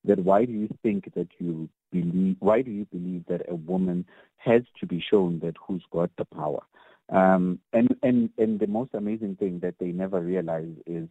[0.04, 2.36] That why do you think that you believe?
[2.40, 4.04] Why do you believe that a woman
[4.38, 6.62] has to be shown that who's got the power?
[7.08, 11.08] Um, and and and the most amazing thing that they never realize is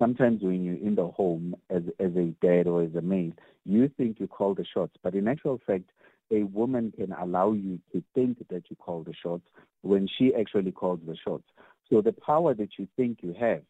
[0.00, 3.32] sometimes when you're in the home as as a dad or as a male,
[3.64, 5.90] you think you call the shots, but in actual fact,
[6.32, 9.44] a woman can allow you to think that you call the shots
[9.82, 11.44] when she actually calls the shots.
[11.88, 13.62] So the power that you think you have,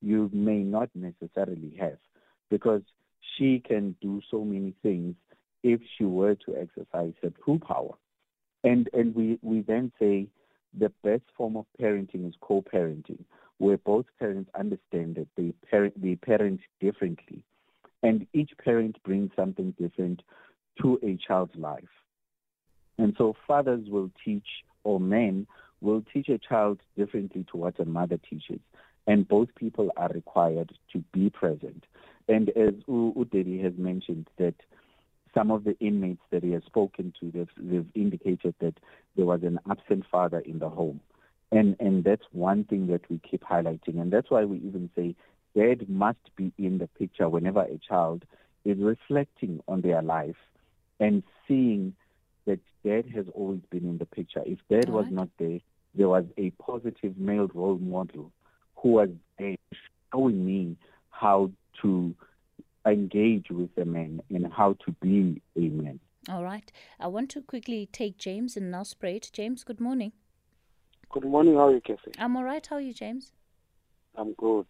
[0.00, 1.98] you may not necessarily have
[2.50, 2.82] because
[3.36, 5.14] she can do so many things
[5.62, 7.94] if she were to exercise her true power.
[8.64, 10.28] And and we, we then say
[10.78, 13.24] the best form of parenting is co-parenting,
[13.58, 17.44] where both parents understand that they parent they parent differently.
[18.02, 20.22] And each parent brings something different
[20.80, 21.84] to a child's life.
[22.98, 24.46] And so fathers will teach,
[24.84, 25.46] or men
[25.80, 28.60] will teach a child differently to what a mother teaches.
[29.06, 31.84] And both people are required to be present.
[32.28, 34.54] And as Udedi has mentioned, that
[35.34, 38.74] some of the inmates that he has spoken to, they've, they've indicated that
[39.16, 41.00] there was an absent father in the home.
[41.52, 44.00] And, and that's one thing that we keep highlighting.
[44.00, 45.14] And that's why we even say
[45.54, 48.24] dad must be in the picture whenever a child
[48.64, 50.36] is reflecting on their life
[50.98, 51.94] and seeing
[52.46, 54.42] that dad has always been in the picture.
[54.46, 55.60] If dad was not there,
[55.94, 58.32] there was a positive male role model
[58.76, 59.56] who was there
[60.12, 60.76] showing me
[61.10, 61.50] how
[61.82, 62.14] to
[62.86, 66.00] engage with a man and how to be a man.
[66.28, 66.70] All right.
[66.98, 69.30] I want to quickly take James and Nelspruit.
[69.32, 70.12] James, good morning.
[71.12, 71.56] Good morning.
[71.56, 72.12] How are you, Kathy?
[72.18, 72.66] I'm all right.
[72.66, 73.32] How are you, James?
[74.16, 74.64] I'm good.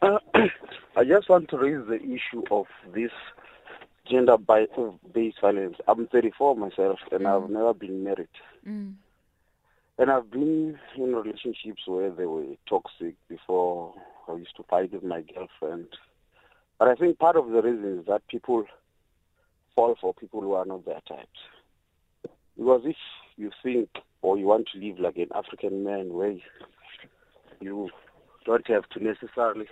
[0.00, 0.18] Uh,
[0.96, 3.10] I just want to raise the issue of this
[4.08, 5.78] gender-based violence.
[5.88, 7.26] I'm 34 myself, and mm.
[7.26, 8.28] I've never been married.
[8.64, 8.94] Mm.
[9.98, 13.94] And I've been in relationships where they were toxic before.
[14.28, 15.88] I used to fight with my girlfriend.
[16.78, 18.64] But I think part of the reason is that people
[19.74, 21.40] fall for people who are not their types.
[22.56, 22.96] Because if
[23.36, 23.88] you think
[24.22, 26.34] or you want to live like an African man where
[27.60, 27.88] you
[28.44, 29.66] don't have to necessarily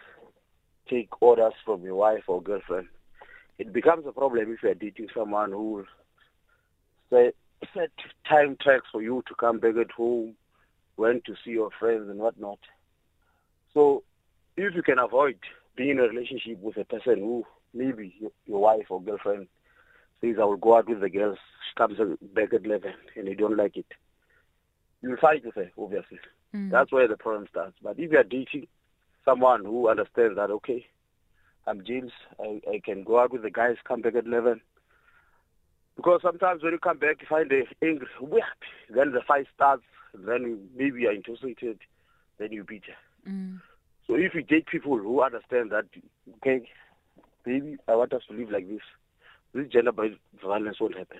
[0.88, 2.88] take orders from your wife or girlfriend,
[3.58, 5.84] it becomes a problem if you're dating someone who
[7.10, 7.32] say,
[7.74, 7.90] set
[8.28, 10.34] time tracks for you to come back at home,
[10.96, 12.58] when to see your friends and whatnot.
[13.74, 14.02] So
[14.56, 15.38] if you can avoid
[15.76, 17.44] being in a relationship with a person who
[17.74, 18.14] maybe
[18.46, 19.48] your wife or girlfriend
[20.20, 21.38] says I will go out with the girls,
[21.68, 21.98] she comes
[22.34, 23.86] back at eleven and you don't like it.
[25.06, 26.18] You'll fight with her, obviously.
[26.54, 26.70] Mm.
[26.70, 27.76] That's where the problem starts.
[27.82, 28.66] But if you're dating
[29.24, 30.86] someone who understands that okay,
[31.66, 32.12] I'm James.
[32.40, 34.60] I, I can go out with the guys, come back at 11.
[35.96, 38.44] Because sometimes when you come back, you find the angry, whip.
[38.94, 39.82] Then the fight starts.
[40.14, 41.78] Then maybe you're intoxicated.
[42.38, 43.30] Then you beat her.
[43.30, 43.60] Mm.
[44.06, 45.86] So if you date people who understand that,
[46.36, 46.68] okay,
[47.44, 48.82] maybe I want us to live like this,
[49.52, 51.18] this gender-based violence won't happen.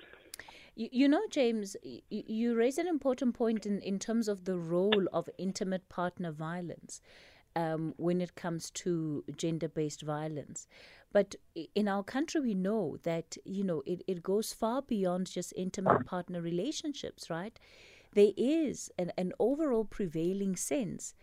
[0.77, 4.57] You, you know, James, you, you raise an important point in, in terms of the
[4.57, 7.01] role of intimate partner violence
[7.55, 10.67] um, when it comes to gender based violence.
[11.11, 11.35] But
[11.73, 16.05] in our country, we know that, you know, it, it goes far beyond just intimate
[16.05, 17.59] partner relationships, right?
[18.13, 21.15] There is an, an overall prevailing sense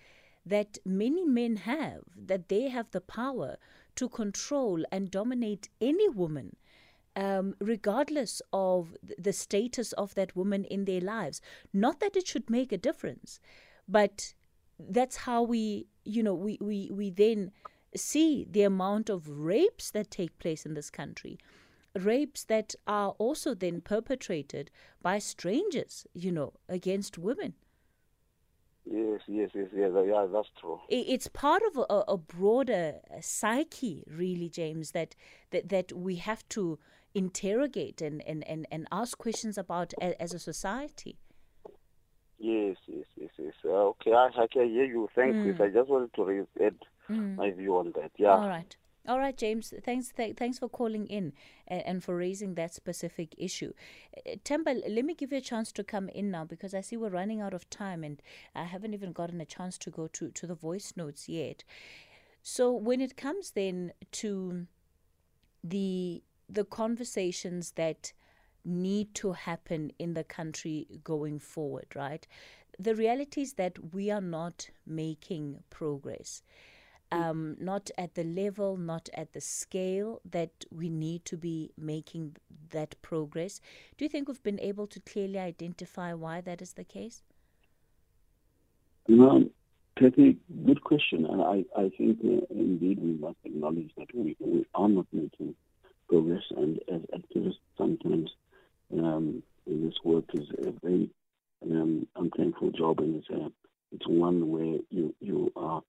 [0.44, 3.57] that many men have, that they have the power
[3.96, 6.57] to control and dominate any woman.
[7.17, 11.41] Um, regardless of the status of that woman in their lives.
[11.73, 13.39] Not that it should make a difference,
[13.87, 14.35] but
[14.79, 17.53] that's how we you know we, we we then
[17.95, 21.39] see the amount of rapes that take place in this country.
[21.95, 27.55] Rapes that are also then perpetrated by strangers you know against women.
[28.85, 30.81] Yes yes yes yes yeah that's true.
[30.89, 35.15] It's part of a, a broader psyche really james that
[35.53, 36.79] that that we have to
[37.15, 41.17] interrogate and and and, and ask questions about as a society
[42.39, 43.55] Yes, yes, yes, yes.
[43.65, 45.09] Uh, okay, I, I can hear you.
[45.15, 45.61] Thanks, mm.
[45.61, 46.75] I just wanted to raise add
[47.09, 47.37] mm.
[47.37, 48.11] my view on that.
[48.19, 48.37] Yeah.
[48.37, 48.77] All right.
[49.07, 49.73] All right, James.
[49.85, 50.09] Thanks.
[50.09, 51.33] Th- thanks for calling in
[51.69, 53.73] and, and, for raising that specific issue.
[54.17, 56.97] Uh, Themba, let me give you a chance to come in now because I see
[56.97, 58.21] we're running out of time and
[58.55, 61.65] I haven't even gotten a chance to go to, to the voice notes yet.
[62.43, 64.67] So when it comes then to
[65.62, 68.12] the the conversations that
[68.64, 72.26] need to happen in the country going forward, right?
[72.78, 76.42] The reality is that we are not making progress.
[77.12, 82.36] um, not at the level, not at the scale that we need to be making
[82.70, 83.61] that progress.
[83.97, 87.22] Do you think we've been able to clearly identify why that is the case?
[89.09, 89.49] No,
[89.99, 91.26] Kathy, good question.
[91.26, 95.55] And I, I think uh, indeed we must acknowledge that we, we are not making
[96.09, 96.42] progress.
[96.57, 98.30] And as activists, sometimes
[98.92, 101.11] um, this work is a very
[101.62, 103.50] um, unthankful job, and it's a,
[103.92, 105.82] it's one where you you are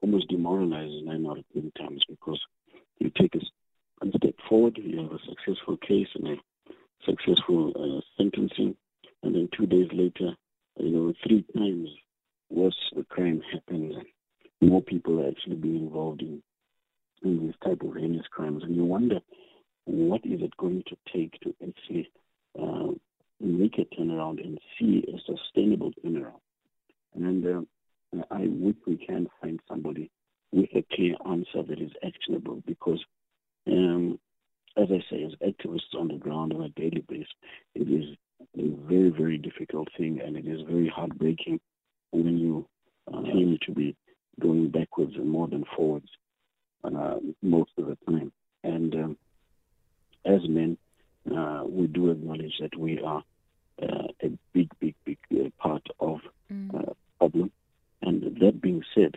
[0.00, 2.40] almost demoralized nine out of ten times because
[2.98, 6.36] you take a, a step forward, you have a successful case and a
[7.04, 8.76] successful uh, sentencing,
[9.22, 10.34] and then two days later,
[10.78, 11.88] you know, three times
[12.50, 13.94] worse the crime happens,
[14.60, 16.42] more people are actually being involved in
[17.22, 19.20] in these type of heinous crimes, and you wonder
[19.84, 22.10] what is it going to take to actually
[22.60, 22.88] uh,
[23.40, 26.40] make a turnaround and see a sustainable turnaround.
[27.14, 30.10] And uh, I wish we can find somebody
[30.52, 33.02] with a clear answer that is actionable because,
[33.66, 34.18] um,
[34.76, 37.28] as I say, as activists on the ground on a daily basis,
[37.74, 38.16] it is
[38.58, 41.60] a very, very difficult thing and it is very heartbreaking
[42.10, 42.66] when you
[43.12, 43.96] uh, seem to be
[44.40, 46.08] going backwards and more than forwards
[46.84, 48.32] uh, most of the time.
[48.64, 49.18] And um,
[50.24, 50.76] as men,
[51.34, 53.22] uh, we do acknowledge that we are
[53.82, 56.20] uh, a big, big, big uh, part of
[56.50, 56.74] Mm.
[56.74, 57.52] uh, problem.
[58.00, 59.16] And that being said,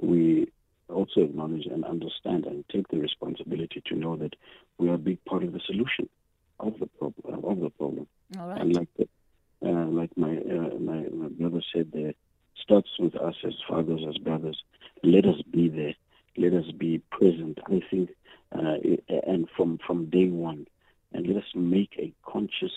[0.00, 0.48] we
[0.88, 4.34] also acknowledge and understand and take the responsibility to know that
[4.78, 6.08] we are a big part of the solution
[6.58, 7.44] of the problem.
[7.44, 8.06] Of the problem.
[8.38, 9.08] All And like the,
[9.62, 12.14] uh, like my, uh, my my brother said, there
[12.62, 14.58] starts with us as fathers, as brothers.
[15.02, 15.94] Let us be there.
[16.36, 17.58] Let us be present.
[17.66, 18.10] I think,
[18.54, 18.76] uh,
[19.26, 20.66] and from from day one,
[21.12, 22.72] and let us make a conscious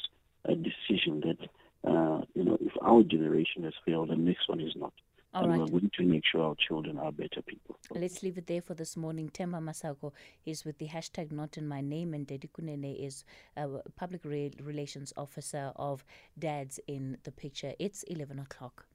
[0.47, 4.73] uh, decision that uh, you know if our generation has failed, the next one is
[4.75, 4.93] not.
[5.35, 5.59] All and right.
[5.61, 7.75] we're going to make sure our children are better people.
[7.89, 9.31] Let's leave it there for this morning.
[9.33, 10.11] Themba Masango
[10.45, 13.23] is with the hashtag Not in My Name, and Daddy Kunene is
[13.57, 16.05] a public re- relations officer of
[16.37, 17.73] Dads in the Picture.
[17.79, 18.85] It's 11 o'clock.